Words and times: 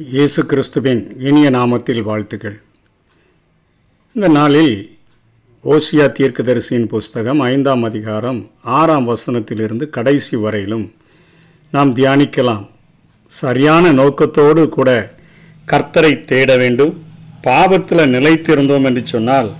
இயேசு 0.00 0.40
கிறிஸ்துவின் 0.46 1.00
இனிய 1.18 1.50
நாமத்தில் 1.50 2.02
வாழ்த்துக்கள். 2.02 2.54
இந்த 4.16 4.28
நாளில் 4.28 4.74
ஓசியா 5.64 6.06
தீர்க்கதரிசியின் 6.18 6.86
புஸ்தகம் 6.86 7.40
ஐந்தாம் 7.40 7.82
அதிகாரம் 7.82 8.38
ஆறாம் 8.62 9.08
வசனத்திலிருந்து 9.08 9.88
கடைசி 9.96 10.36
வரையிலும் 10.36 10.86
நாம் 11.72 11.90
தியானிக்கலாம். 11.94 12.64
சரியான 13.32 13.92
நோக்கத்தோடு 13.92 14.68
கூட 14.68 14.88
கர்த்தரை 15.68 16.12
தேட 16.30 16.56
வேண்டும். 16.56 16.94
பாவத்தில் 17.42 18.12
நிலைத்திருந்தோம் 18.16 18.84
என்று 18.84 19.06
சொன்னால் 19.06 19.52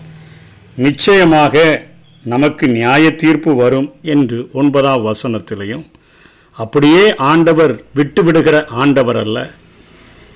நிச்சயமாக 0.76 1.84
நமக்கு 2.24 2.66
நியாய 2.78 3.14
தீர்ப்பு 3.14 3.54
வரும் 3.54 3.92
என்று 4.02 4.50
ஒன்பதாம் 4.52 5.06
வசனத்திலையும் 5.10 5.86
அப்படியே 6.56 7.06
ஆண்டவர் 7.16 7.74
விட்டுவிடுகிற 7.94 8.66
ஆண்டவர் 8.82 9.16
அல்ல 9.16 9.50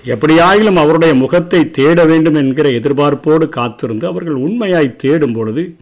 எப்படியாயிலும் 0.04 0.78
அவருடைய 0.82 1.14
முகத்தை 1.14 1.70
தேட 1.70 2.04
வேண்டும் 2.04 2.34
என்கிற 2.34 2.68
எதிர்பார்ப்போடு 2.68 3.48
காத்திருந்து 3.48 4.06
அவர்கள் 4.06 4.38
உண்மையாய் 4.46 4.96
தேடும் 4.96 5.32
பொழுது 5.32 5.76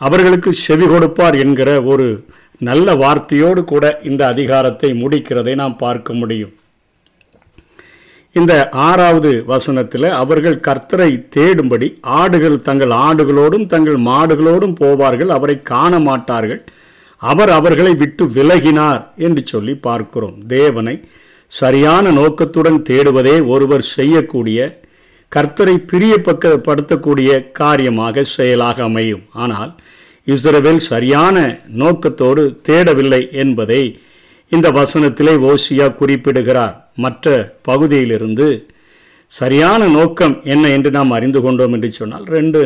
அவர்களுக்கு 0.00 0.52
செவி 0.52 0.86
கொடுப்பார் 0.86 1.36
என்கிற 1.36 1.82
ஒரு 1.82 2.06
நல்ல 2.58 2.94
வார்த்தையோடு 2.94 3.64
கூட 3.64 3.84
இந்த 4.02 4.26
அதிகாரத்தை 4.26 4.90
முடிக்கிறதை 5.02 5.54
நாம் 5.54 5.76
பார்க்க 5.76 6.14
முடியும். 6.14 6.52
இந்த 8.32 8.68
ஆறாவது 8.70 9.30
வசனத்தில் 9.46 10.08
அவர்கள் 10.22 10.56
கர்த்தரை 10.68 11.10
தேடும்படி 11.36 11.88
ஆடுகள் 12.00 12.58
தங்கள் 12.60 12.90
ஆடுகளோடும் 12.90 13.66
தங்கள் 13.66 13.96
மாடுகளோடும் 13.96 14.74
போவார்கள் 14.80 15.28
அவரை 15.28 15.62
காண 15.62 15.98
மாட்டார்கள். 15.98 16.60
அவர் 17.16 17.48
அவர்களை 17.48 17.94
விட்டு 17.94 18.24
விலகினார் 18.26 19.02
என்று 19.16 19.42
சொல்லி 19.46 19.74
பார்க்கிறோம். 19.74 20.36
தேவனை 20.46 20.96
சரியான 21.52 22.10
நோக்கத்துடன் 22.10 22.78
தேடுவதே 22.88 23.36
ஒருவர் 23.46 23.84
செய்யக்கூடிய 23.96 24.58
கர்த்தரை 25.32 25.76
பிரியப்பக்கப்படுத்தக்கூடிய 25.90 27.30
காரியமாக 27.52 28.24
செயலாக 28.36 28.82
அமையும். 28.82 29.22
ஆனால் 29.32 29.72
இஸ்ரவேல் 30.26 30.82
சரியான 30.90 31.36
நோக்கத்தோடு 31.82 32.42
தேடவில்லை 32.68 33.22
என்பதை 33.42 33.82
இந்த 34.52 34.70
வசனத்திலே 34.70 35.34
ஓசியா 35.50 35.86
குறிப்பிடுகிறார். 35.94 36.74
மற்ற 36.96 37.34
பகுதியிலிருந்து 37.62 38.48
சரியான 39.32 39.82
நோக்கம் 39.88 40.34
என்ன 40.44 40.64
என்று 40.68 40.90
நாம் 40.90 41.10
அறிந்து 41.10 41.40
கொண்டோம் 41.40 41.72
என்று 41.72 41.90
சொன்னால் 41.92 42.26
ரெண்டு 42.36 42.60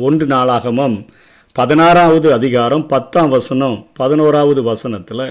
ஒன்று 0.00 0.26
நாளாகமும் 0.26 0.96
பதினாறாவது 1.56 2.28
அதிகாரம் 2.32 2.84
பத்தாம் 2.86 3.28
வசனம் 3.28 3.76
பதினோராவது 3.96 4.60
வசனத்தில் 4.62 5.26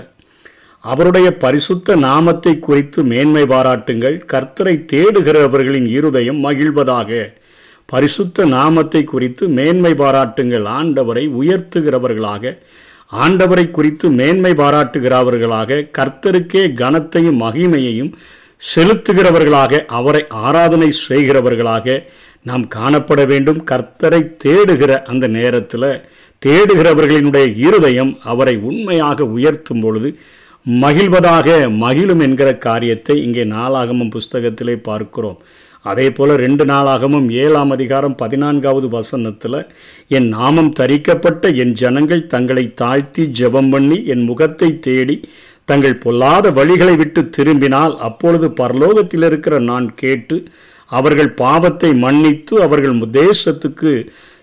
அவருடைய 0.83 1.27
பரிசுத்த 1.37 1.95
நாமத்தை 1.95 2.59
குறித்து 2.59 3.03
மேன்மை 3.03 3.43
பாராட்டுங்கள். 3.45 4.15
கர்த்தரை 4.33 4.75
தேடுகிறவர்களின் 4.93 5.87
இருதயம் 5.87 6.43
மகிழ்வதாக. 6.43 7.33
பரிசுத்த 7.85 8.45
நாமத்தை 8.45 9.03
குறித்து 9.03 9.47
மேன்மை 9.47 9.93
பாராட்டுங்கள். 9.93 10.65
ஆண்டவரை 10.79 11.25
உயர்த்துகிறவர்களாக. 11.41 12.57
ஆண்டவரை 13.11 13.71
குறித்து 13.71 14.09
மேன்மை 14.09 14.51
பாராட்டுகிறவர்களாக. 14.51 15.89
கர்த்தருக்கே 15.97 16.63
கனத்தையும் 16.73 17.39
மகிமையையும் 17.39 18.11
செலுத்துகிறவர்களாக. 18.75 19.85
அவரை 19.85 20.25
ஆராதனை 20.29 20.91
செய்கிறவர்களாக. 21.09 22.03
நாம் 22.43 22.67
காணப்பட 22.75 23.25
வேண்டும். 23.25 23.65
கர்த்தரை 23.71 24.21
தேடுகிற 24.45 25.01
அந்த 25.03 25.27
நேரத்தில் 25.27 25.89
தேடுகிறவர்களினுடைய 26.45 27.57
இருதயம் 27.57 28.17
அவரை 28.23 28.57
உண்மையாக 28.57 29.25
உயர்த்தும் 29.25 29.79
பொழுது 29.79 30.17
மகிழ்வதாக 30.65 31.47
மகிழும் 31.77 32.19
என்கிற 32.19 32.49
காரியத்தை 32.57 33.23
இங்கே 33.23 33.43
நாளாகமும் 33.43 34.11
புஸ்தகத்திலே 34.11 34.75
பார்க்கிறோம். 34.81 35.39
அதே 35.85 36.05
போல் 36.11 36.33
ரெண்டு 36.35 36.65
நாளாகமும் 36.65 37.27
ஏழாம் 37.33 37.69
அதிகாரம் 37.69 38.15
பதினான்காவது 38.15 38.87
வசனத்தில் 38.89 39.57
என் 40.07 40.29
நாமம் 40.29 40.71
தரிக்கப்பட்ட 40.79 41.49
என் 41.55 41.73
ஜனங்கள் 41.73 42.27
தங்களை 42.27 42.73
தாழ்த்தி 42.73 43.23
ஜெபம் 43.39 43.69
பண்ணி 43.69 44.05
என் 44.05 44.23
முகத்தை 44.23 44.79
தேடி 44.79 45.17
தங்கள் 45.65 45.97
பொல்லாத 45.97 46.51
வழிகளை 46.51 46.95
விட்டு 46.95 47.29
திரும்பினால் 47.29 47.97
அப்பொழுது 47.99 48.47
பரலோகத்தில் 48.49 49.25
இருக்கிற 49.25 49.59
நான் 49.59 49.95
கேட்டு 49.95 50.37
அவர்கள் 50.91 51.31
பாவத்தை 51.33 51.93
மன்னித்து 51.95 52.55
அவர்கள் 52.61 52.97
தேசத்துக்கு 53.11 53.91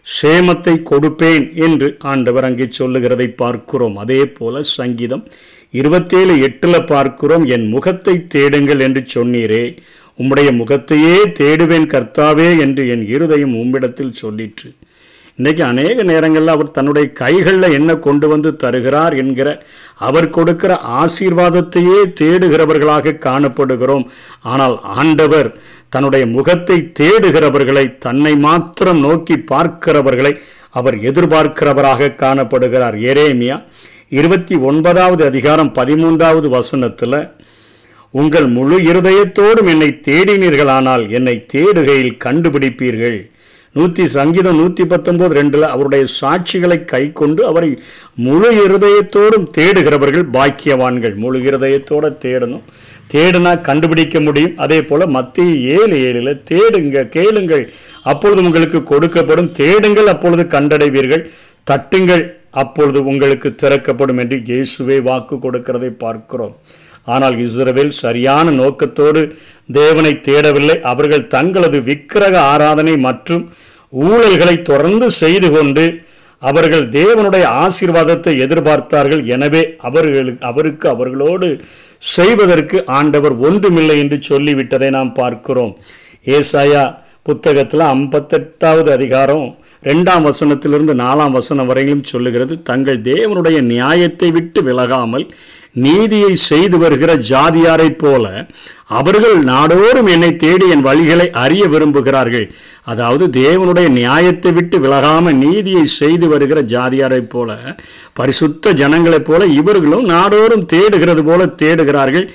சேமத்தை 0.06 0.74
கொடுப்பேன் 0.90 1.54
என்று 1.54 1.96
ஆண்டவர் 1.98 2.44
அங்கே 2.44 2.66
சொல்லுகிறதை 2.70 3.28
பார்க்கிறோம். 3.28 3.96
அதே 3.96 4.26
போல 4.26 4.62
சங்கீதம் 4.62 5.24
இருபத்தேழு 5.70 6.40
எட்டில் 6.40 6.84
பார்க்கிறோம். 6.84 7.44
என் 7.46 7.66
முகத்தை 7.68 8.26
தேடுங்கள் 8.26 8.80
என்று 8.80 9.02
சொன்னீரே. 9.14 9.78
உம்முடைய 10.18 10.48
முகத்தையே 10.56 11.16
தேடுவேன் 11.40 11.86
கர்த்தாவே 11.86 12.58
என்று 12.58 12.88
என் 12.88 13.06
இருதயம் 13.06 13.54
உம்மிடத்தில் 13.54 14.18
சொல்லிற்று. 14.22 14.70
இன்றைக்கி 15.40 15.62
அநேக 15.62 16.02
நேரங்களில் 16.02 16.52
அவர் 16.54 16.72
தன்னுடைய 16.76 17.04
கைகளில் 17.20 17.74
என்ன 17.76 17.90
கொண்டு 18.06 18.26
வந்து 18.28 18.50
தருகிறார் 18.62 19.14
என்கிற 19.22 19.48
அவர் 20.06 20.26
கொடுக்கிற 20.36 20.72
ஆசீர்வாதத்தையே 21.02 22.00
தேடுகிறவர்களாக 22.20 23.14
காணப்படுகிறோம். 23.26 24.04
ஆனால் 24.52 24.74
ஆண்டவர் 24.82 25.48
தன்னுடைய 25.88 26.26
முகத்தை 26.26 26.78
தேடுகிறவர்களை 27.00 27.84
தன்னை 27.98 28.34
மாத்திரம் 28.46 29.00
நோக்கி 29.06 29.38
பார்க்கிறவர்களை 29.52 30.34
அவர் 30.70 30.98
எதிர்பார்க்கிறவராக 31.10 32.12
காணப்படுகிறார். 32.24 32.98
எரேமியா 33.12 33.58
இருபத்தி 34.20 34.54
ஒன்பதாவது 34.70 35.24
அதிகாரம் 35.24 35.74
பதிமூன்றாவது 35.80 36.48
வசனத்தில் 36.58 37.20
உங்கள் 38.10 38.50
முழு 38.58 38.78
இருதயத்தோடும் 38.92 39.68
என்னை 39.74 39.92
தேடினீர்களானால் 40.08 41.04
என்னை 41.18 41.38
தேடுகையில் 41.54 42.16
கண்டுபிடிப்பீர்கள். 42.26 43.20
நூற்றி 43.76 44.04
சங்கீதம் 44.14 44.56
நூற்றி 44.60 44.84
பத்தொம்போது 44.84 45.36
ரெண்டில் 45.38 45.66
அவருடைய 45.74 46.04
சாட்சிகளை 46.20 46.78
கை 46.92 47.02
கொண்டு 47.20 47.42
அவரை 47.50 47.68
முழு 48.26 48.48
இருதயத்தோடும் 48.64 49.46
தேடுகிறவர்கள் 49.56 50.24
பாக்கியவான்கள். 50.36 51.14
முழு 51.24 51.38
இருதயத்தோடு 51.48 52.10
தேடணும். 52.24 52.64
தேடுனா 53.12 53.52
கண்டுபிடிக்க 53.68 54.16
முடியும். 54.26 54.56
அதே 54.64 54.80
போல் 54.88 55.06
மத்திய 55.16 55.76
ஏழு 55.76 55.96
ஏழில் 56.08 56.32
தேடுங்க 56.50 57.04
கேளுங்கள். 57.16 57.64
அப்பொழுது 58.12 58.42
உங்களுக்கு 58.48 58.80
கொடுக்கப்படும் 58.92 59.52
தேடுங்கள் 59.60 60.12
அப்பொழுது 60.14 60.46
கண்டடைவீர்கள். 60.56 61.24
தட்டுங்கள் 61.70 62.24
அப்பொழுது 62.62 63.00
உங்களுக்கு 63.10 63.48
திறக்கப்படும் 63.62 64.20
என்று 64.22 64.36
இயேசுவே 64.50 64.98
வாக்கு 65.08 65.36
கொடுக்கிறதை 65.36 65.90
பார்க்கிறோம். 66.04 66.54
ஆனால் 67.06 67.36
இஸ்ரவேல் 67.46 67.98
சரியான 68.02 68.46
நோக்கத்தோடு 68.60 69.22
தேவனை 69.72 70.12
தேடவில்லை. 70.28 70.76
அவர்கள் 70.92 71.30
தங்களது 71.34 71.78
விக்கிரக 71.88 72.34
ஆராதனை 72.52 72.94
மற்றும் 73.08 73.44
ஊழல்களை 73.92 74.56
தொடர்ந்து 74.62 75.06
செய்து 75.22 75.50
கொண்டு 75.50 75.84
அவர்கள் 76.42 76.84
தேவனுடைய 76.98 77.44
ஆசீர்வாதத்தை 77.64 78.32
எதிர்பார்த்தார்கள். 78.44 79.22
எனவே 79.34 79.62
அவர்களுக்கு 79.88 80.44
அவருக்கு 80.50 80.86
அவர்களோடு 80.88 81.48
செய்வதற்கு 82.16 82.76
ஆண்டவர் 82.98 83.34
ஒன்றுமில்லை 83.46 83.96
என்று 84.02 84.18
சொல்லிவிட்டதை 84.30 84.90
நாம் 84.90 85.12
பார்க்கிறோம். 85.12 85.74
ஏசாயா 86.36 86.84
புத்தகத்தில் 87.22 87.82
ஐம்பத்தெட்டாவது 87.94 88.90
அதிகாரம் 88.96 89.44
ரெண்டாம் 89.82 90.24
வசனத்திலிருந்து 90.28 90.94
நாலாம் 91.02 91.36
வசனம் 91.36 91.68
வரையிலும் 91.70 92.08
சொல்லுகிறது 92.12 92.54
தங்கள் 92.62 92.98
தேவனுடைய 93.10 93.58
நியாயத்தை 93.72 94.28
விட்டு 94.36 94.60
விலகாமல் 94.62 95.26
நீதியை 95.74 96.32
செய்து 96.34 96.78
வருகிற 96.78 97.10
ஜாதியாரைப் 97.30 97.98
போல 97.98 98.24
அவர்கள் 98.98 99.36
நாடோறும் 99.50 100.08
என்னை 100.14 100.30
தேடி 100.44 100.66
என் 100.74 100.86
வழிகளை 100.88 101.26
அறிய 101.42 101.64
விரும்புகிறார்கள். 101.74 102.46
அதாவது 102.92 103.24
தேவனுடைய 103.40 103.88
நியாயத்தை 103.98 104.50
விட்டு 104.52 104.76
விலகாம 104.84 105.32
நீதியை 105.42 105.84
செய்து 106.00 106.26
வருகிற 106.28 106.60
ஜாதியாரைப் 106.72 107.32
போல 107.32 107.50
பரிசுத்த 108.18 108.72
ஜனங்களைப் 108.80 109.28
போல 109.28 109.46
இவர்களும் 109.60 110.06
நாடோறும் 110.14 110.64
தேடுகிறது 110.72 111.24
போல 111.28 111.46
தேடுகிறார்கள். 111.62 112.26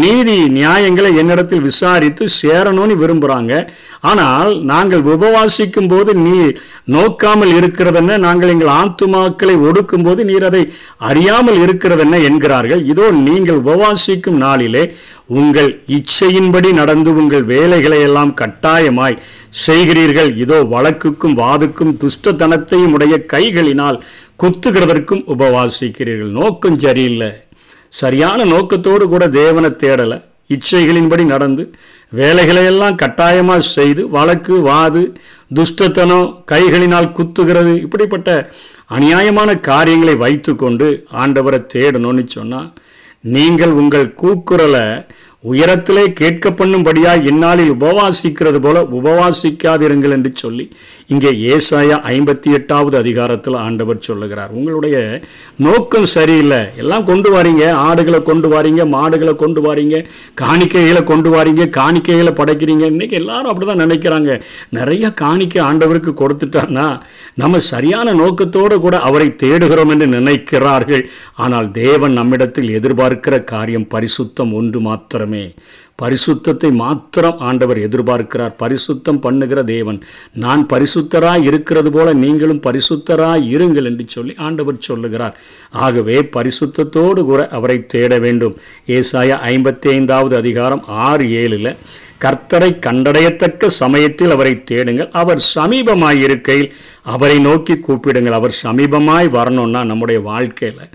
நீதி 0.00 0.36
நியாயங்களை 0.56 1.10
என்னிடத்தில் 1.20 1.64
விசாரித்து 1.68 2.24
சேரணும்னு 2.40 2.94
விரும்புகிறாங்க 3.02 3.52
ஆனால் 4.10 4.50
நாங்கள் 4.72 5.02
உபவாசிக்கும் 5.14 5.90
போது 5.92 6.10
நீ 6.26 6.36
நோக்காமல் 6.96 7.52
இருக்கிறதென்ன? 7.58 8.18
நாங்கள் 8.26 8.52
எங்கள் 8.54 8.74
ஆத்துமாக்களை 8.80 9.56
ஒடுக்கும் 9.68 10.06
போது 10.08 10.20
நீர் 10.30 10.48
அதை 10.50 10.62
அறியாமல் 11.10 11.58
இருக்கிறதென்ன? 11.64 12.20
என்கிறார்கள். 12.28 12.84
இதோ 12.92 13.08
நீங்கள் 13.28 13.62
உபவாசிக்கும் 13.62 14.42
நாளிலே 14.46 14.84
உங்கள் 15.38 15.70
இச்சையின்படி 16.00 16.70
நடந்து 16.80 17.10
உங்கள் 17.20 17.44
வேலைகளை 17.52 18.00
எல்லாம் 18.08 18.32
கட்டாயமாய் 18.40 19.20
செய்கிறீர்கள். 19.66 20.30
இதோ 20.44 20.58
வழக்குக்கும் 20.74 21.38
வாதுக்கும் 21.42 21.92
துஷ்டத்தனத்தையும் 22.02 22.94
உடைய 22.96 23.16
கைகளினால் 23.34 24.00
குத்துகிறதற்கும் 24.42 25.22
உபவாசிக்கிறீர்கள். 25.34 26.32
நோக்கம் 26.40 26.80
சரியில்லை. 26.84 27.30
சரியான 28.00 28.44
நோக்கத்தோடு 28.54 29.04
கூட 29.12 29.24
தேவனை 29.40 29.70
தேடலை. 29.84 30.18
இச்சைகளின்படி 30.54 31.24
நடந்து 31.32 31.64
வேலைகளையெல்லாம் 32.12 32.96
கட்டாயமாக 33.02 33.66
செய்து 33.76 34.02
வழக்கு 34.14 34.54
வாது 34.68 35.02
துஷ்டத்தனம் 35.56 36.28
கைகளினால் 36.52 37.12
குத்துகிறது 37.16 37.72
இப்படிப்பட்ட 37.84 38.30
அநியாயமான 38.96 39.50
காரியங்களை 39.68 40.14
வைத்து 40.24 40.52
கொண்டு 40.62 40.86
ஆண்டவரை 41.22 41.60
தேடணும்னு 41.74 42.24
சொன்னால் 42.36 42.70
நீங்கள் 43.34 43.74
உங்கள் 43.80 44.08
கூக்குரலை 44.22 44.84
உயரத்திலே 45.44 46.02
கேட்க 46.12 46.50
பண்ணும்படியா 46.50 47.12
இந்நாளில் 47.28 47.70
உபவாசிக்கிறது 47.74 48.58
போல 48.64 48.82
உபவாசிக்காதிருங்கள் 48.98 50.14
என்று 50.16 50.30
சொல்லி 50.34 50.64
இங்கே 51.12 51.30
ஏசாயா 51.52 51.96
ஐம்பத்தி 52.14 52.48
எட்டாவது 52.52 52.96
அதிகாரத்தில் 52.96 53.54
ஆண்டவர் 53.54 54.04
சொல்லுகிறார். 54.08 54.50
உங்களுடைய 54.50 55.22
நோக்கம் 55.56 56.04
சரியில்லை. 56.04 56.58
எல்லாம் 56.76 57.04
கொண்டு 57.04 57.30
வாரீங்க. 57.34 57.72
ஆடுகளை 57.72 58.22
கொண்டு 58.22 58.48
வாரீங்க 58.52 58.84
மாடுகளை 58.96 59.34
கொண்டு 59.36 59.62
வாரீங்க 59.66 60.04
காணிக்கைகளை 60.42 61.02
கொண்டு 61.04 61.30
வாரீங்க 61.36 61.66
காணிக்கைகளை 61.78 62.34
படைக்கிறீங்க. 62.40 62.84
இன்னைக்கு 62.94 63.16
எல்லாரும் 63.16 63.52
அப்படிதான் 63.52 63.82
நினைக்கிறாங்க. 63.84 64.40
நிறைய 64.78 65.14
காணிக்கை 65.22 65.62
ஆண்டவருக்கு 65.70 66.14
கொடுத்துட்டான்னா 66.22 66.86
நம்ம 67.34 67.58
சரியான 67.72 68.12
நோக்கத்தோடு 68.12 68.80
கூட 68.80 68.98
அவரை 68.98 69.30
தேடுகிறோம் 69.44 69.88
என்று 69.88 70.06
நினைக்கிறார்கள். 70.18 71.04
ஆனால் 71.34 71.70
தேவன் 71.82 72.12
நம்மிடத்தில் 72.12 72.70
எதிர்பார்க்கிற 72.78 73.44
காரியம் 73.54 73.90
பரிசுத்தம் 73.96 74.54
ஒன்று 74.60 74.80
மாத்திரம். 74.80 75.28
பரிசுத்தத்தை 76.02 76.68
மாத்திரம் 76.72 77.38
ஆண்டவர் 77.38 77.78
எதிர்பார்க்கிறார். 77.78 78.52
பரிசுத்தம் 78.62 79.20
பண்ணுகிற 79.20 79.62
தேவன். 79.62 79.98
நான் 80.32 80.62
பரிசுத்தராய் 80.72 81.42
இருக்கிறது 81.42 81.90
போல 81.92 82.12
நீங்களும் 82.12 82.62
பரிசுத்தராய் 82.66 83.44
இருங்கள் 83.56 83.84
என்று 83.84 84.04
சொல்லி 84.08 84.34
ஆண்டவர் 84.46 84.86
சொல்லுகிறார். 84.88 85.34
ஆகவே 85.70 86.18
பரிசுத்தத்தோடு 86.36 87.22
கூட 87.24 87.48
அவரை 87.58 87.86
தேட 87.86 88.18
வேண்டும். 88.18 88.56
ஏசாயா 88.86 89.38
ஐம்பத்தி 89.52 89.90
ஐந்தாவது 89.96 90.36
அதிகாரம் 90.36 90.84
ஆறு 90.86 91.24
ஏழில் 91.24 91.76
கர்த்தரை 92.24 92.70
கண்டடையத்தக்க 92.86 93.66
சமயத்தில் 93.66 94.30
அவரை 94.30 94.62
தேடுங்கள். 94.62 95.10
அவர் 95.12 95.40
சமீபமாய் 95.54 96.20
இருக்கையில் 96.26 96.72
அவரை 97.14 97.38
நோக்கி 97.38 97.74
கூப்பிடுங்கள். 97.86 98.38
அவர் 98.40 98.54
சமீபமாய் 98.62 99.28
வரணும்னா 99.28 99.82
நம்முடைய 99.84 100.20
வாழ்க்கையில் 100.20 100.88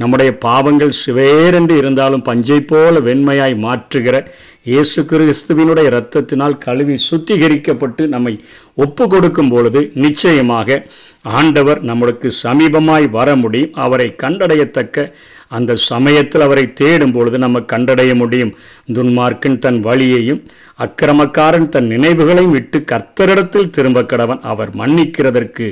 நம்முடைய 0.00 0.30
பாவங்கள் 0.38 0.92
சிவேரென்று 1.00 1.74
இருந்தாலும் 1.76 2.22
பஞ்சை 2.22 2.58
போல 2.60 3.00
வெண்மையாய் 3.00 3.54
மாற்றுகிற 3.64 4.16
இயேசு 4.64 5.00
கிறிஸ்துவினுடைய 5.02 5.86
இரத்தத்தினால் 5.90 6.56
கழுவி 6.58 6.96
சுத்திகரிக்கப்பட்டு 7.10 8.02
நம்மை 8.06 8.34
ஒப்பு 8.74 9.04
கொடுக்கும் 9.08 9.48
பொழுது 9.48 9.80
நிச்சயமாக 10.04 10.78
ஆண்டவர் 11.22 11.80
நம்மளுக்கு 11.84 12.28
சமீபமாய் 12.42 13.06
வர 13.10 13.28
முடியும். 13.36 13.74
அவரை 13.84 14.08
கண்டடையத்தக்க 14.22 15.06
அந்த 15.50 15.74
சமயத்தில் 15.90 16.44
அவரை 16.46 16.64
தேடும் 16.80 17.14
பொழுது 17.14 17.38
நம்ம 17.44 17.60
கண்டடைய 17.72 18.12
முடியும். 18.22 18.52
துன்மார்க்கன் 18.96 19.60
தன் 19.64 19.80
வழியையும் 19.80 20.42
அக்கிரமக்காரன் 20.84 21.68
தன் 21.68 21.88
நினைவுகளையும் 21.94 22.54
விட்டு 22.56 22.78
கர்த்தரிடத்தில் 22.92 23.72
திரும்ப 23.76 24.02
கடவன் 24.02 24.42
அவர் 24.52 24.70
மன்னிக்கிறதற்கு 24.76 25.66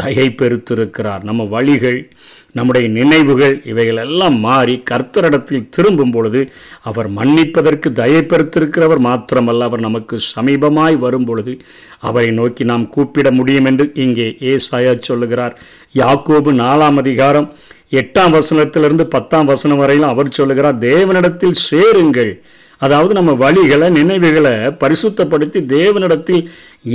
தயை 0.00 0.26
பெருத்திருக்கிறார். 0.40 1.22
நம்ம 1.28 1.44
வழிகள் 1.54 2.00
நம்முடைய 2.52 2.86
நினைவுகள் 2.88 3.54
இவைகள் 3.64 4.00
எல்லாம் 4.04 4.34
மாறி 4.38 4.74
கர்த்தரிடத்தில் 4.90 5.68
திரும்பும் 5.70 6.10
பொழுது 6.10 6.40
அவர் 6.82 7.08
மன்னிப்பதற்கு 7.18 7.88
தயை 8.00 8.20
பெருத்திருக்கிறவர் 8.22 9.00
மாத்திரமல்ல 9.08 9.68
அவர் 9.68 9.86
நமக்கு 9.86 10.16
சமீபமாய் 10.34 10.96
வரும் 11.04 11.24
பொழுது 11.24 11.54
அவரை 12.08 12.30
நோக்கி 12.40 12.64
நாம் 12.64 12.84
கூப்பிட 12.88 13.30
முடியும் 13.30 13.64
என்று 13.64 13.86
இங்கே 14.04 14.28
ஏசாயா 14.52 14.92
சொல்லுகிறார். 15.08 15.56
யாக்கோபு 15.94 16.52
நாலாம் 16.64 17.00
அதிகாரம் 17.04 17.48
எட்டாம் 17.98 18.34
வசனத்திலிருந்து 18.38 19.04
பத்தாம் 19.14 19.48
வசனம் 19.52 19.80
வரையிலும் 19.82 20.12
அவர் 20.12 20.36
சொல்லுகிறார் 20.38 20.78
தேவனிடத்தில் 20.88 21.56
சேருங்கள். 21.68 22.32
அதாவது 22.78 23.12
நம்ம 23.14 23.32
வழிகளை 23.42 23.88
நினைவுகளை 23.96 24.52
பரிசுத்தப்படுத்தி 24.82 25.60
தேவனிடத்தில் 25.74 26.42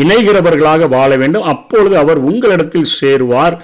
இணைகிறவர்களாக 0.01 0.87
வாழ 0.89 1.11
வேண்டும். 1.15 1.45
அப்பொழுது 1.53 1.97
அவர் 1.97 2.19
உங்களிடத்தில் 2.29 2.89
சேருவார். 3.01 3.57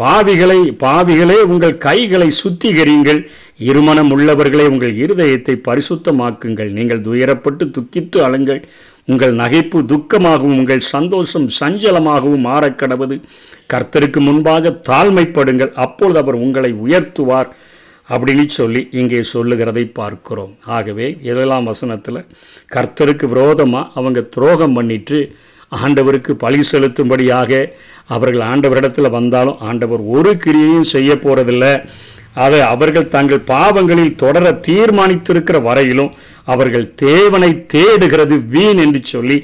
பாவிகளை 0.00 0.58
பாவிகளே 0.84 1.38
உங்கள் 1.52 1.76
கைகளை 1.78 2.28
சுத்திகரிங்கள் 2.42 3.20
இருமனம் 3.68 4.10
உள்ளவர்களே 4.14 4.66
உங்கள் 4.72 4.94
இருதயத்தை 5.04 5.54
பரிசுத்தமாக்குங்கள். 5.68 6.70
நீங்கள் 6.78 7.04
துயரப்பட்டு 7.08 7.66
துக்கித்து 7.76 8.18
அழுங்கள். 8.26 8.60
உங்கள் 9.08 9.34
நகைப்பு 9.40 9.78
துக்கமாகவும் 9.92 10.58
உங்கள் 10.60 10.88
சந்தோஷம் 10.94 11.48
சஞ்சலமாகவும் 11.60 12.46
மாறக்கடவது 12.48 13.16
கர்த்தருக்கு 13.72 14.20
முன்பாக 14.20 14.72
தாழ்மைப்படுங்கள். 14.90 15.72
அப்பொழுது 15.84 16.20
அவர் 16.22 16.42
உங்களை 16.44 16.70
உயர்த்துவார் 16.84 17.50
அப்படின்னு 18.08 18.46
சொல்லி 18.58 18.80
இங்கே 19.00 19.20
சொல்லுகிறதை 19.32 19.84
பார்க்கிறோம். 20.00 20.54
ஆகவே 20.76 21.06
இதெல்லாம் 21.30 21.68
வசனத்தில் 21.70 22.26
கர்த்தருக்கு 22.76 23.28
விரோதமாக 23.34 23.90
அவங்க 24.00 24.22
துரோகம் 24.34 24.76
பண்ணிட்டு 24.78 25.18
ஆண்டவருக்கு 25.72 26.32
பழி 26.42 26.60
செலுத்தும்படியாக 26.70 27.52
அவர்கள் 28.14 28.44
ஆண்டவரிடத்தில் 28.52 29.14
வந்தாலும் 29.18 29.60
ஆண்டவர் 29.68 30.02
ஒரு 30.16 30.32
கிரியையும் 30.44 30.90
செய்ய 30.94 31.12
போகிறதில்ல 31.14 31.66
அதை 32.34 32.60
அவர்கள் 32.72 33.12
தங்கள் 33.14 33.46
பாவங்களில் 33.52 34.18
தொடர 34.22 34.52
தீர்மானித்திருக்கிற 34.68 35.58
வரையிலும் 35.62 36.14
அவர்கள் 36.44 36.86
தேவனை 36.94 37.50
தேடுகிறது 37.74 38.36
வீண் 38.54 38.80
என்று 38.84 39.00
சொல்லி 39.12 39.38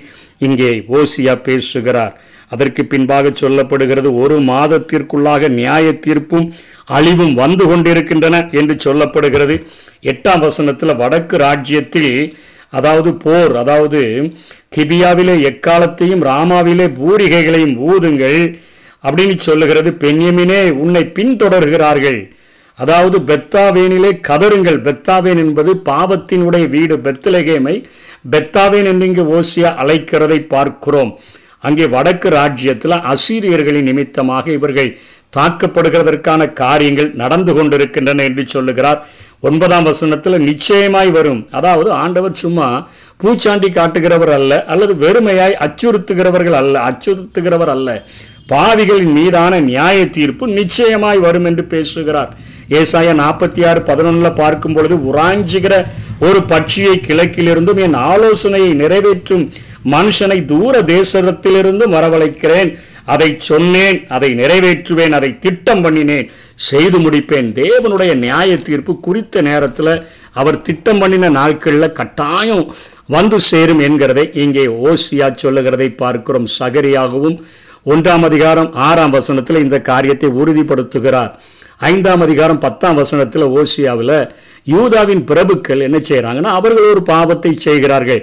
இங்கே 0.47 0.71
ஓசியா 0.97 1.35
பேசுகிறார். 1.49 2.15
அதற்கு 2.49 2.83
பின்பாக 2.85 3.31
சொல்லப்படுகிறது 3.41 4.09
ஒரு 4.23 4.37
மாதத்திற்குள்ளாக 4.41 5.49
நியாய 5.49 5.93
தீர்ப்பும் 6.07 6.47
அழிவும் 6.97 7.35
வந்து 7.35 7.65
கொண்டிருக்கின்றன 7.67 8.37
என்று 8.61 8.75
சொல்லப்படுகிறது. 8.85 9.57
எட்டாம் 10.13 10.43
வசனத்தில் 10.47 10.99
வடக்கு 11.03 11.37
ராஜ்யத்தில் 11.37 12.13
அதாவது 12.79 13.11
போர் 13.15 13.55
அதாவது 13.57 14.01
கிபியாவிலே 14.75 15.37
எக்காலத்தையும் 15.51 16.25
ராமாவிலே 16.31 16.87
பூரிகைகளையும் 16.99 17.77
ஊதுங்கள் 17.91 18.41
அப்படின்னு 19.05 19.37
சொல்லுகிறது. 19.49 19.91
பெண்யமினே 20.05 20.61
உன்னை 20.83 21.03
பின்தொடர்கிறார்கள். 21.19 22.21
அதாவது 22.83 23.17
பெத்தாவேனிலே 23.31 24.11
கதருங்கள் 24.29 24.79
பெத்தாவேன் 24.87 25.41
என்பது 25.45 25.71
பாவத்தினுடைய 25.91 26.65
வீடு 26.75 26.97
பெத்தலகேமை 27.07 27.77
பெத்தாவேன் 28.33 28.89
என்று 28.93 29.07
இங்கு 29.11 29.25
ஓசியா 29.39 29.71
அழைக்கிறதை 29.83 30.39
பார்க்கிறோம். 30.55 31.13
அங்கே 31.69 31.87
வடக்கு 31.95 32.29
ராஜ்யத்தில் 32.41 33.03
அசீரியர்களின் 33.13 33.89
நிமித்தமாக 33.91 34.47
இவர்கள் 34.59 34.91
தாக்கப்படுகிறதற்கான 35.37 36.43
காரியங்கள் 36.61 37.11
நடந்து 37.23 37.53
கொண்டிருக்கின்றன 37.57 38.25
என்று 38.29 38.45
சொல்லுகிறார். 38.55 39.01
ஒன்பதாம் 39.49 39.87
வசனத்தில் 39.89 40.45
நிச்சயமாய் 40.49 41.11
வரும். 41.19 41.43
அதாவது 41.59 41.91
ஆண்டவர் 42.03 42.41
சும்மா 42.45 42.69
பூச்சாண்டி 43.23 43.69
காட்டுகிறவர் 43.79 44.33
அல்ல 44.39 44.59
அல்லது 44.73 44.95
வெறுமையாய் 45.05 45.61
அச்சுறுத்துகிறவர்கள் 45.67 46.59
அல்ல 46.63 46.75
அச்சுறுத்துகிறவர் 46.89 47.73
அல்ல. 47.77 47.89
பாவிகளின் 48.53 49.13
மீதான 49.19 49.61
நியாய 49.69 49.99
தீர்ப்பு 50.17 50.45
நிச்சயமாய் 50.61 51.21
வரும் 51.27 51.47
என்று 51.51 51.65
பேசுகிறார். 51.75 52.33
ஏசாய 52.79 53.15
நாற்பத்தி 53.21 53.61
ஆறு 53.69 53.81
பதினொன்னுல 53.89 54.29
பார்க்கும் 54.35 54.75
பொழுது 54.77 54.97
உராஞ்சுகிற 55.11 55.75
ஒரு 56.27 56.41
பட்சியை 56.53 56.95
கிழக்கிலிருந்தும் 57.07 57.81
என் 57.87 57.97
ஆலோசனையை 58.11 58.71
நிறைவேற்றும் 58.83 59.45
மனுஷனை 59.95 60.39
தூர 60.53 60.83
தேசத்திலிருந்து 60.95 61.85
வரவழைக்கிறேன். 61.97 62.71
அதை 63.13 63.29
சொன்னேன் 63.49 63.99
அதை 64.17 64.31
நிறைவேற்றுவேன் 64.41 65.15
அதை 65.19 65.31
திட்டம் 65.45 65.83
பண்ணினேன் 65.85 66.29
செய்து 66.69 66.99
முடிப்பேன். 66.99 67.49
தேவனுடைய 67.63 68.13
நியாய 68.25 68.59
தீர்ப்பு 68.69 68.93
குறித்த 69.07 69.43
நேரத்தில் 69.49 69.93
அவர் 70.41 70.63
திட்டம் 70.67 70.99
பண்ணின 70.99 71.31
நாட்களில் 71.41 71.97
கட்டாயம் 72.01 72.65
வந்து 73.17 73.39
சேரும் 73.51 73.81
என்கிறதை 73.87 74.27
இங்கே 74.43 74.67
ஓசியா 74.67 75.29
சொல்லுகிறதை 75.45 75.89
பார்க்கிறோம். 76.03 76.51
சகரியாகவும் 76.61 77.39
ஒன்றாம் 77.93 78.27
அதிகாரம் 78.29 78.71
ஆறாம் 78.89 79.15
வசனத்தில் 79.17 79.65
இந்த 79.65 79.77
காரியத்தை 79.91 80.29
உறுதிப்படுத்துகிறார். 80.41 81.33
ஐந்தாம் 81.81 82.23
அதிகாரம் 82.25 82.59
பத்தாம் 82.59 82.99
வசனத்தில் 83.01 83.45
ஓசியாவில் 83.59 84.17
யூதாவின் 84.65 85.23
பிரபுக்கள் 85.31 85.85
என்ன 85.87 85.99
செய்கிறாங்கன்னா 86.09 86.51
அவர்கள் 86.59 86.89
ஒரு 86.91 87.03
பாவத்தை 87.03 87.53
செய்கிறார்கள். 87.67 88.21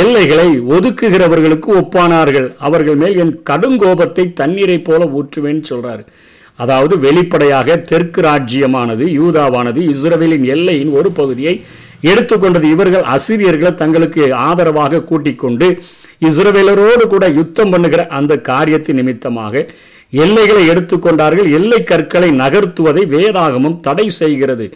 எல்லைகளை 0.00 0.46
ஒதுக்குகிறவர்களுக்கு 0.74 1.70
ஒப்பானார்கள். 1.80 2.46
அவர்கள் 2.58 2.98
மேல் 3.00 3.18
என் 3.22 3.34
கடுங்கோபத்தை 3.50 4.24
தண்ணீரை 4.32 4.78
போல 4.78 5.08
ஊற்றுவேன்னு 5.18 5.64
சொல்றாரு. 5.72 6.04
அதாவது 6.58 6.94
வெளிப்படையாக 6.98 7.76
தெற்கு 7.90 8.22
ராஜ்யமானது 8.22 9.06
யூதாவானது 9.20 9.82
இஸ்ரவேலின் 9.94 10.46
எல்லையின் 10.56 10.92
ஒரு 10.98 11.10
பகுதியை 11.20 11.54
எடுத்துக்கொண்டது. 12.12 12.68
இவர்கள் 12.76 13.04
அசிரியர்களை 13.16 13.72
தங்களுக்கு 13.74 14.34
ஆதரவாக 14.48 15.04
கூட்டிக் 15.10 15.42
கொண்டு 15.44 15.68
இஸ்ரவேலரோடு 16.28 17.06
கூட 17.06 17.26
யுத்தம் 17.40 17.70
பண்ணுகிற 17.70 18.02
அந்த 18.18 18.32
காரியத்தின் 18.50 18.98
நிமித்தமாக 19.00 19.64
எல்லைகளை 20.12 20.68
எடுத்துக்கொண்டார்கள் 20.68 21.50
எல்லை 21.52 21.82
கற்களை 21.82 22.30
நகர்த்துவதை 22.30 23.02
வேதாகமும் 23.14 23.80
தடை 23.80 24.10
செய்கிறது. 24.10 24.66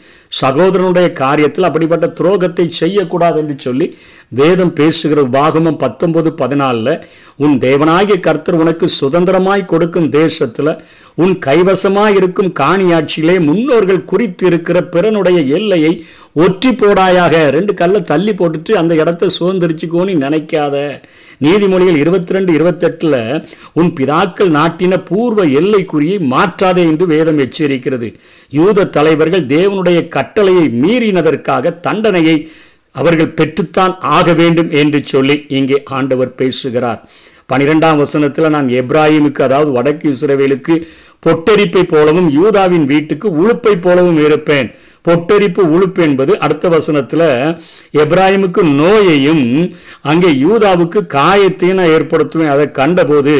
சகோதரனுடைய 0.40 1.08
காரியத்தில் 1.20 1.68
அப்படிப்பட்ட 1.68 2.06
துரோகத்தை 2.20 2.66
செய்யக்கூடாது 2.66 3.38
என்று 3.38 3.54
சொல்லி 3.58 3.96
வேதம் 4.28 4.72
பேசுகிற 4.72 5.22
பாகமம் 5.22 5.78
பத்தொன்பது 5.78 6.30
பதினாலில் 6.30 7.02
உன் 7.36 7.58
தேவனாகிய 7.58 8.20
கர்த்தர் 8.20 8.54
உனக்கு 8.54 8.88
சுதந்திரமாய் 9.00 9.64
கொடுக்கும் 9.64 10.08
தேசத்தில் 10.08 10.72
உன் 11.14 11.38
கைவசமாய் 11.46 12.14
இருக்கும் 12.14 12.52
காணியாட்சியிலே 12.60 13.36
முன்னோர்கள் 13.40 14.04
குறித்து 14.04 14.46
இருக்கிற 14.46 14.80
பிறனுடைய 14.92 15.46
எல்லையை 15.46 15.92
ஒற்றி 16.44 16.70
போடாயாக 16.70 17.34
ரெண்டு 17.56 17.72
கல்லை 17.74 18.00
தள்ளி 18.10 18.32
போட்டுட்டு 18.32 18.72
அந்த 18.80 18.92
இடத்த 19.02 19.28
சுதந்திரிச்சுக்கோன்னு 19.38 20.14
நினைக்காத. 20.24 20.76
நீதிமொழிகள் 21.44 22.00
இருபத்தி 22.02 22.34
ரெண்டு 22.36 22.52
இருபத்தெட்டில் 22.58 23.16
உன் 23.80 23.90
பிதாக்கள் 23.98 24.50
நாட்டின 24.58 24.98
பூர்வ 25.08 25.46
எல்லைக்குறியை 25.60 26.18
மாற்றாதே 26.34 26.82
என்று 26.90 27.06
வேதம் 27.14 27.40
எச்சரிக்கிறது. 27.44 28.10
யூத 28.58 28.88
தலைவர்கள் 28.96 29.46
தேவனுடைய 29.54 30.00
கட்டளையை 30.16 30.66
மீறினதற்காக 30.82 31.74
தண்டனையை 31.86 32.36
அவர்கள் 33.00 33.34
பெற்றுத்தான் 33.38 33.94
ஆக 34.18 34.32
வேண்டும் 34.32 34.70
என்று 34.82 35.00
சொல்லி 35.04 35.38
இங்கே 35.58 35.78
ஆண்டவர் 35.98 36.36
பேசுகிறார். 36.42 37.00
பனிரெண்டாம் 37.50 38.00
வசனத்தில் 38.02 38.54
நான் 38.54 38.68
எப்ராஹிமுக்கு 38.78 39.42
அதாவது 39.42 39.70
வடக்கு 39.72 40.06
இஸ்ரேவேலுக்கு 40.14 40.74
பொட்டெரிப்பை 41.22 41.82
போலவும் 41.82 42.28
யூதாவின் 42.30 42.84
வீட்டுக்கு 42.84 43.28
உழுப்பை 43.42 43.74
போலவும் 43.80 44.24
இருப்பேன். 44.24 44.74
பொட்டெரிப்பு 45.08 45.62
உழுப்பு 45.74 46.00
என்பது 46.00 46.38
அடுத்த 46.38 46.68
வசனத்தில் 46.68 47.24
எப்ராஹிமுக்கு 48.02 48.62
நோயையும் 48.80 49.74
அங்கே 50.02 50.30
யூதாவுக்கு 50.30 51.00
காயத்தையும் 51.14 51.78
நான் 51.80 51.94
ஏற்படுத்துவேன். 51.96 52.52
அதை 52.54 52.70
கண்டபோது 52.70 53.34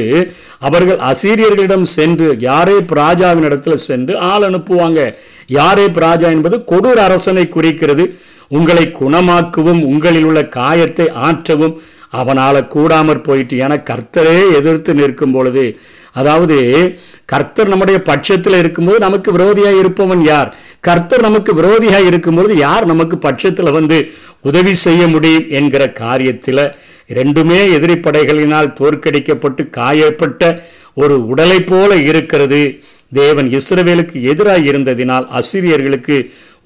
அவர்கள் 0.59 0.99
அசீரியர்களிடம் 0.99 1.87
சென்று 1.97 2.37
யாரே 2.38 2.76
ராஜாவின் 2.87 3.49
இடத்துல 3.49 3.73
சென்று 3.73 4.18
ஆள் 4.18 4.42
அனுப்புவாங்க. 4.42 5.14
யாரே 5.47 5.87
ராஜா 5.95 6.28
என்பது 6.28 6.59
கொடூர 6.66 6.99
அரசனை 7.09 7.49
குறிக்கிறது. 7.49 8.06
உங்களை 8.49 8.92
குணமாக்கவும் 9.00 9.85
உங்களில் 9.85 10.25
உள்ள 10.25 10.49
காயத்தை 10.49 11.11
ஆற்றவும் 11.11 11.76
அவனால் 12.11 12.68
கூடாமற் 12.75 13.23
போயிட்டு 13.23 13.56
என 13.56 13.83
கர்த்தரே 13.90 14.38
எதிர்த்து 14.54 14.95
நிற்கும் 14.95 15.33
பொழுது 15.33 15.64
அதாவது 16.16 16.56
கர்த்தர் 17.25 17.68
நம்முடைய 17.68 17.99
பட்சத்தில் 18.02 18.58
இருக்கும்போது 18.58 18.99
நமக்கு 18.99 19.30
விரோதியாக 19.37 19.80
இருப்பவன் 19.82 20.23
யார்? 20.25 20.50
கர்த்தர் 20.80 21.20
நமக்கு 21.20 21.52
விரோதியாக 21.61 22.04
இருக்கும்போது 22.04 22.52
யார் 22.56 22.85
நமக்கு 22.87 23.16
பட்சத்தில் 23.18 23.76
வந்து 23.78 23.96
உதவி 24.40 24.75
செய்ய 24.87 25.02
முடியும் 25.06 25.46
என்கிற 25.58 25.85
காரியத்தில் 26.00 26.64
ரெண்டுமே 27.11 27.61
எதிரிப்படைகளினால் 27.76 28.75
தோற்கடிக்கப்பட்டு 28.80 29.64
காயப்பட்ட 29.78 30.42
ஒரு 30.94 31.16
உடலை 31.26 31.58
போல 31.62 31.90
இருக்கிறது. 32.11 32.62
தேவன் 33.12 33.49
இஸ்ரவேலுக்கு 33.58 34.16
எதிராக 34.30 34.68
இருந்ததினால் 34.70 35.26
அசிரியர்களுக்கு 35.38 36.16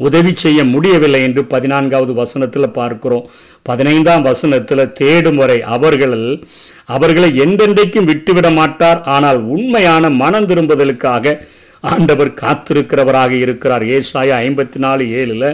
உதவி 0.07 0.33
செய்ய 0.42 0.61
முடியவில்லை 0.73 1.21
என்று 1.28 1.42
பதினான்காவது 1.52 2.12
வசனத்தில் 2.21 2.75
பார்க்கிறோம். 2.78 3.25
பதினைந்தாம் 3.69 4.26
வசனத்தில் 4.28 4.92
தேடும் 5.00 5.40
வரை 5.42 5.59
அவர்கள் 5.76 6.19
அவர்களை 6.97 7.30
என்றென்றைக்கும் 7.45 8.09
விட்டுவிட 8.11 8.49
மாட்டார். 8.59 9.00
ஆனால் 9.14 9.40
உண்மையான 9.54 10.11
மனம் 10.23 10.49
திரும்புதலுக்காக 10.50 11.35
ஆண்டவர் 11.92 12.30
காத்திருக்கிறவராக 12.42 13.33
இருக்கிறார். 13.45 13.85
ஏசாயா 13.97 14.37
ஐம்பத்தி 14.47 14.78
நாலு 14.85 15.04
ஏழுல 15.21 15.45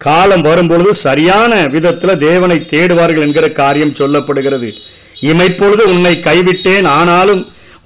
காலம் 0.00 0.44
வரும்பொழுது 0.48 0.90
சரியான 1.06 1.52
விதத்தில் 1.74 2.20
தேவனை 2.26 2.58
தேடுவார்கள் 2.72 3.24
என்கிற 3.26 3.46
காரியம் 3.60 3.96
சொல்லப்படுகிறது. 4.00 4.68
இமைப்பொழுது 5.30 5.84
உன்னை 5.94 6.12
கைவிட்டேன் 6.26 6.88
ஆனாலும் 6.98 7.40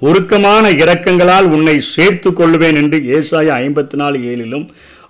உருக்கமான 0.07 0.65
இரக்கங்களால் 0.81 1.47
உன்னை 1.55 1.75
சேர்த்து 1.93 2.29
கொள்வேன் 2.39 2.77
என்று 2.81 2.97
ஏசாயா 3.17 3.53
ஐம்பத்தி 3.65 3.95
நாலு 4.01 4.17
ஏழிலும் 4.31 4.65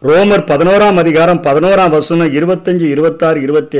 ரோமர் 0.07 0.41
பதினோராம் 0.47 0.95
அதிகாரம் 0.95 1.41
பதினோராம் 1.43 1.89
வசனம் 1.89 2.33
இருபத்தஞ்சு 2.33 2.81
இருபத்தாறு 2.81 3.41
இருபத்தி 3.41 3.79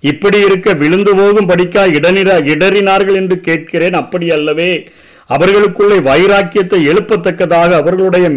இப்படி 0.00 0.38
இருக்க 0.38 0.72
விழுந்து 0.72 1.16
போகும் 1.16 1.48
படிக்கா 1.48 1.82
இடனிரா 1.96 2.36
இடறினார்கள் 2.52 3.14
என்று 3.14 3.40
கேட்கிறேன் 3.40 3.92
அப்படி 3.92 4.30
அல்லவே 4.30 4.88
அவர்களுக்குள்ளே 5.26 5.96
வைராக்கியத்தை 5.96 6.78
எழுப்பத்தக்கதாக 6.86 7.72
அவர்களுடைய 7.72 8.28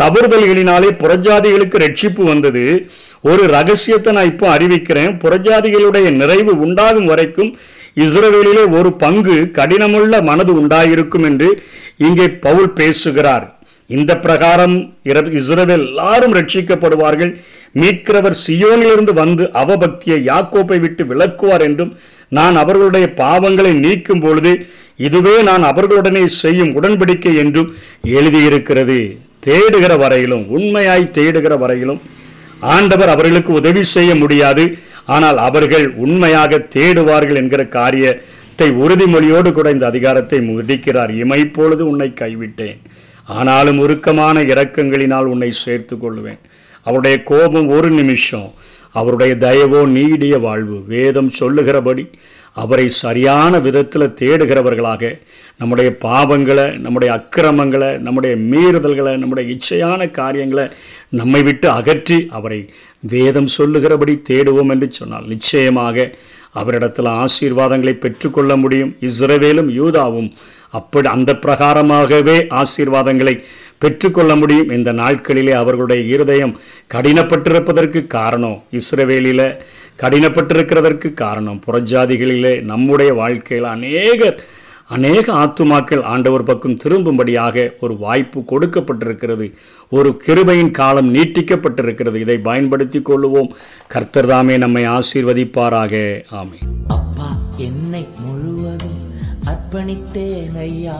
தவறுதல்களினாலே 0.00 0.90
புறஜாதிகளுக்கு 1.02 1.78
ரட்சிப்பு 1.84 2.22
வந்தது. 2.22 2.90
ஒரு 3.22 3.46
ரகசியத்தை 3.46 4.12
நான் 4.12 4.24
இப்போ 4.24 4.58
அறிவிக்கிறேன். 4.58 5.18
புறஜாதிகளுடைய 5.24 6.10
நிறைவு 6.10 6.58
உண்டாகும் 6.58 7.06
வரைக்கும் 7.06 7.58
இஸ்ரவேலிலே 7.96 8.78
ஒரு 8.78 8.92
பங்கு 8.92 9.50
கடினமுள்ள 9.52 10.22
மனது 10.22 10.54
உண்டாயிருக்கும் 10.60 11.24
என்று 11.24 11.62
இங்கே 11.96 12.28
பவுல் 12.28 12.72
பேசுகிறார். 12.72 13.57
இந்த 13.88 14.18
பிரகாரம் 14.18 14.94
இர- 15.04 15.40
இஸ்ரவேல் 15.40 15.86
எல்லாரும் 15.86 16.34
ரட்சிக்கப்படுவார்கள். 16.34 17.40
மீட்கிறவர் 17.74 18.34
சியோனிலிருந்து 18.46 19.12
வந்து 19.12 19.50
அவபக்தியை 19.52 20.22
யாக்கோப்பை 20.24 20.78
விட்டு 20.78 21.04
விலக்குவார் 21.04 21.60
என்றும் 21.60 21.96
நான் 22.28 22.56
அவர்களுடைய 22.56 23.12
பாவங்களை 23.16 23.72
நீக்கும் 23.72 24.20
பொழுது 24.20 24.66
இதுவே 24.96 25.42
நான் 25.42 25.64
அவர்களுடனே 25.64 26.24
செய்யும் 26.24 26.82
உடன்படிக்கை 26.82 27.36
என்றும் 27.36 27.74
எழுதியிருக்கிறது. 28.02 29.16
தேடுகிற 29.46 29.98
வரையிலும் 29.98 30.48
உண்மையாய் 30.48 31.10
தேடுகிற 31.12 31.58
வரையிலும் 31.58 32.00
ஆண்டவர் 32.60 33.08
அவர்களுக்கு 33.08 33.52
உதவி 33.52 33.84
செய்ய 33.84 34.14
முடியாது. 34.14 34.78
ஆனால் 35.06 35.36
அவர்கள் 35.36 35.90
உண்மையாக 35.90 36.66
தேடுவார்கள் 36.76 37.34
என்கிற 37.34 37.66
காரியத்தை 37.66 38.70
உறுதிமொழியோடு 38.70 39.52
கூட 39.52 39.70
இந்த 39.70 39.86
அதிகாரத்தை 39.86 40.40
முடிக்கிறார். 40.40 41.14
இமைப்பொழுது 41.14 41.80
உன்னை 41.80 42.12
கைவிட்டேன். 42.20 42.78
ஆனாலும் 43.28 43.88
உருக்கமான 43.88 44.42
இரக்கங்களினால் 44.44 45.30
உன்னை 45.32 45.50
சேர்த்து 45.50 45.98
கொள்வேன் 45.98 46.40
அவருடைய 46.82 47.22
கோபம் 47.22 47.68
ஒரு 47.68 47.90
நிமிஷம் 47.90 48.50
அவருடைய 48.92 49.36
தயவோ 49.40 49.86
நீடிய 49.86 50.38
வாழ்வு. 50.38 50.82
வேதம் 50.86 51.30
சொல்லுகிறபடி 51.30 52.10
அவரை 52.52 52.88
சரியான 52.88 53.58
விதத்தில் 53.58 54.14
தேடுகிறவர்களாக 54.20 55.20
நம்முடைய 55.58 55.96
பாவங்களை 56.00 56.78
நம்முடைய 56.78 57.14
அக்கிரமங்களை 57.14 57.98
நம்முடைய 57.98 58.36
மீறுதல்களை 58.36 59.16
நம்முடைய 59.16 59.46
இச்சையான 59.54 60.10
காரியங்களை 60.10 60.68
நம்மை 61.10 61.42
விட்டு 61.42 61.70
அகற்றி 61.70 62.26
அவரை 62.30 62.60
வேதம் 63.00 63.46
சொல்லுகிறபடி 63.46 64.22
தேடுவோம் 64.28 64.68
என்று 64.68 64.88
சொன்னால் 64.90 65.26
நிச்சயமாக 65.26 66.14
அவரிடத்தில் 66.60 67.10
ஆசீர்வாதங்களை 67.22 67.94
பெற்றுக்கொள்ள 68.04 68.52
முடியும். 68.62 68.92
இஸ்ரவேலும் 69.08 69.70
யூதாவும் 69.80 70.30
அப்படி 70.78 71.08
அந்த 71.08 71.32
பிரகாரமாகவே 71.44 72.36
ஆசீர்வாதங்களை 72.58 73.34
பெற்றுக்கொள்ள 73.82 74.32
முடியும். 74.36 74.70
இந்த 74.76 74.90
நாட்களிலே 74.92 75.54
அவர்களுடைய 75.62 76.00
இருதயம் 76.14 76.54
கடினப்பட்டிருப்பதற்கு 76.94 78.00
காரணம் 78.16 78.58
இஸ்ரவேலில் 78.78 79.46
கடினப்பட்டிருக்கிறதற்கு 80.02 81.10
காரணம். 81.24 81.60
புறஜாதிகளிலே 81.66 82.54
நம்முடைய 82.72 83.10
வாழ்க்கையில் 83.22 83.68
அநேகர் 83.76 84.38
அநேக 84.88 85.32
ஆத்துமாக்கள் 85.32 86.02
ஆண்டவர் 86.02 86.42
பக்கம் 86.42 86.76
திரும்பும்படியாக 86.84 87.72
ஒரு 87.80 87.96
வாய்ப்பு 87.98 88.40
கொடுக்கப்பட்டிருக்கிறது. 88.40 89.52
ஒரு 89.90 90.20
கிருபையின் 90.26 90.70
காலம் 90.70 91.14
நீட்டிக்கப்பட்டிருக்கிறது. 91.14 92.14
இதை 92.14 92.38
பயன்படுத்தி 92.38 92.98
கொள்ளுவோம். 92.98 93.50
கர்த்தர் 93.88 94.26
தாமே 94.26 94.58
நம்மை 94.58 94.84
ஆசீர்வதிப்பாராக. 94.88 96.22
ஆமே 96.30 96.60
அப்பா 96.88 97.28
என்னை 97.56 98.06
முழுவதும் 98.20 99.00
அர்ப்பணித்தேன் 99.44 100.56
ஐயா. 100.56 100.96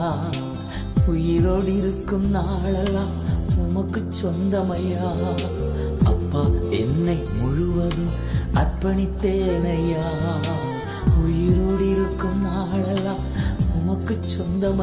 உயிரோடு 1.07 1.77
இருக்கும் 1.77 2.27
நாளெல்லாம் 2.29 3.13
உமக்கு 3.57 4.03
சொந்தமையா 4.21 5.09
அப்பா 6.03 6.43
என்னை 6.69 7.17
முழுவதும் 7.41 8.11
அர்ப்பணித்தேன் 8.53 9.67
ஐயா. 9.77 10.07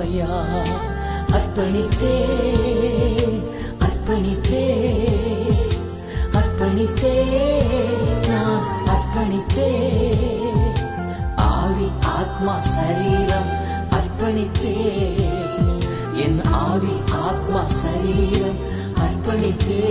சொந்தமையா 0.07 0.35
அர்ப்பணித்தே 1.37 2.17
அர்ப்பணித்தே 3.87 4.63
அர்ப்பணித்தே 6.39 7.15
நான் 8.29 8.67
அர்ப்பணித்தே 8.87 9.71
ஆவி 11.49 11.89
ஆத்மா 12.15 12.57
சரீரம் 12.69 13.51
அர்ப்பணித்தே 13.99 14.77
என் 16.25 16.41
ஆவி 16.63 16.95
ஆத்மா 17.25 17.65
சரீரம் 17.75 18.61
அர்ப்பணித்தே 18.99 19.83